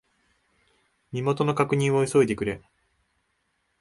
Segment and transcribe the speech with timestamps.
[1.11, 2.63] 身元の確認を急いでくれ。